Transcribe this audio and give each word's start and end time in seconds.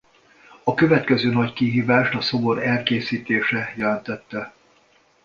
A 0.63 0.73
következő 0.73 1.29
nagy 1.31 1.53
kihívást 1.53 2.13
a 2.15 2.21
szobor 2.21 2.63
elkészítése 2.63 3.73
jelentette. 3.77 4.53